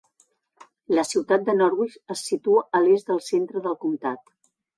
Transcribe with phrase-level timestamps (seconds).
[0.99, 4.27] La ciutat de Norwich es situa a l'est del centre del comtat.